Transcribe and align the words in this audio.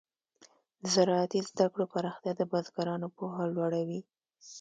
د 0.81 0.83
زراعتي 0.95 1.39
زده 1.49 1.65
کړو 1.73 1.85
پراختیا 1.93 2.33
د 2.37 2.41
بزګرانو 2.51 3.07
پوهه 3.17 3.43
لوړه 3.55 3.81
وي. 3.87 4.01